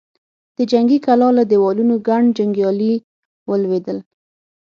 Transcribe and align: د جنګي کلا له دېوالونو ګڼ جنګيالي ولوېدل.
د 0.57 0.59
جنګي 0.71 0.99
کلا 1.05 1.29
له 1.37 1.43
دېوالونو 1.51 1.95
ګڼ 2.07 2.21
جنګيالي 2.37 2.93
ولوېدل. 3.49 3.97